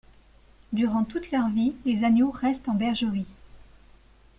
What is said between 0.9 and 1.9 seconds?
toute leur vie,